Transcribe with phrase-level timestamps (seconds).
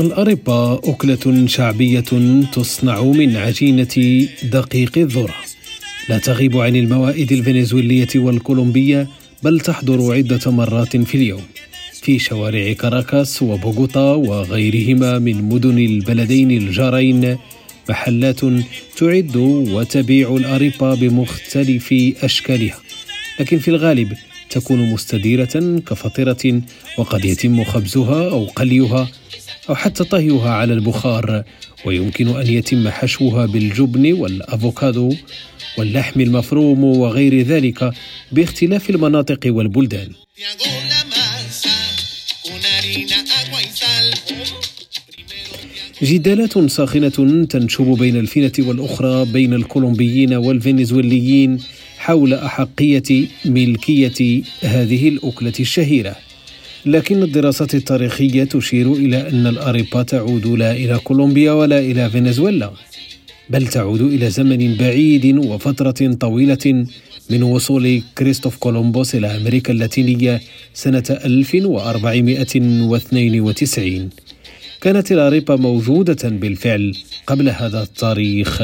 [0.00, 2.04] الأريبا أكلة شعبية
[2.52, 5.34] تصنع من عجينة دقيق الذرة.
[6.08, 9.08] لا تغيب عن الموائد الفنزويلية والكولومبية
[9.42, 11.42] بل تحضر عدة مرات في اليوم.
[11.92, 17.38] في شوارع كاراكاس وبوغوتا وغيرهما من مدن البلدين الجارين
[17.88, 18.40] محلات
[18.96, 22.78] تعد وتبيع الأريبا بمختلف أشكالها.
[23.40, 24.12] لكن في الغالب
[24.50, 26.62] تكون مستديرة كفطرة
[26.98, 29.08] وقد يتم خبزها أو قليها
[29.68, 31.44] أو حتى طهيها على البخار
[31.84, 35.14] ويمكن أن يتم حشوها بالجبن والأفوكادو
[35.78, 37.90] واللحم المفروم وغير ذلك
[38.32, 40.08] باختلاف المناطق والبلدان.
[46.02, 51.58] جدالات ساخنة تنشب بين الفينة والأخرى بين الكولومبيين والفنزويليين
[52.08, 56.16] حول أحقية ملكية هذه الأكلة الشهيرة.
[56.86, 62.70] لكن الدراسات التاريخية تشير إلى أن الأريبا تعود لا إلى كولومبيا ولا إلى فنزويلا
[63.50, 66.86] بل تعود إلى زمن بعيد وفترة طويلة
[67.30, 70.40] من وصول كريستوف كولومبوس إلى أمريكا اللاتينية
[70.74, 74.10] سنة 1492
[74.80, 78.62] كانت الأريبا موجودة بالفعل قبل هذا التاريخ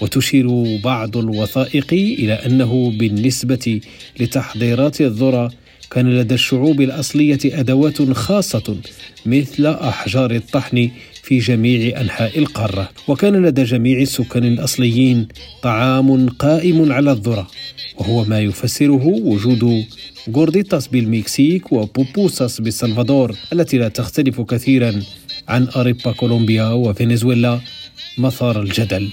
[0.00, 3.80] وتشير بعض الوثائق إلى أنه بالنسبة
[4.20, 5.52] لتحضيرات الذرة
[5.90, 8.76] كان لدى الشعوب الأصلية أدوات خاصة
[9.26, 10.90] مثل أحجار الطحن
[11.22, 12.90] في جميع أنحاء القارة.
[13.08, 15.28] وكان لدى جميع السكان الأصليين
[15.62, 17.46] طعام قائم على الذرة
[17.98, 19.84] وهو ما يفسره وجود
[20.30, 25.02] غورديتاس بالمكسيك وبوبوساس بالسلفادور التي لا تختلف كثيرا
[25.48, 27.60] عن أريبا كولومبيا وفنزويلا
[28.18, 29.10] مثار الجدل.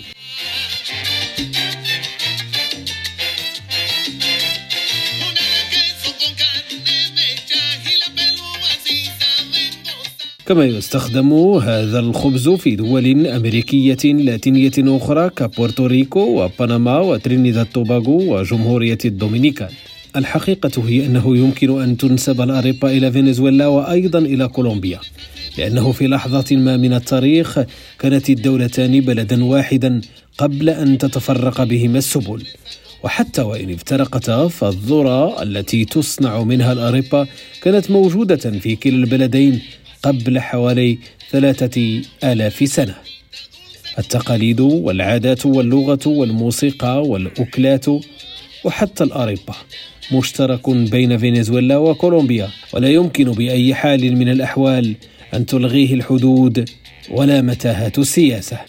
[10.46, 19.70] كما يستخدم هذا الخبز في دول أمريكية لاتينية أخرى كبورتوريكو وبنما وترينيداد توباغو وجمهورية الدومينيكان.
[20.16, 25.00] الحقيقة هي أنه يمكن أن تنسب الأريبا إلى فنزويلا وأيضا إلى كولومبيا
[25.58, 27.60] لأنه في لحظة ما من التاريخ
[28.00, 30.02] كانت الدولتان بلدا واحدا
[30.38, 32.44] قبل أن تتفرق بهما السبل.
[33.04, 37.28] وحتى وإن افترقتا فالذرة التي تصنع منها الأريبا
[37.62, 39.62] كانت موجودة في كلا البلدين
[40.04, 40.98] قبل حوالي
[41.32, 42.96] ثلاثة آلاف سنة.
[44.00, 47.86] التقاليد والعادات واللغة والموسيقى والأكلات
[48.64, 49.54] وحتى الأريبا
[50.12, 54.96] مشترك بين فنزويلا وكولومبيا ولا يمكن بأي حال من الأحوال
[55.34, 56.70] أن تلغيه الحدود
[57.10, 58.60] ولا متاهة السياسة.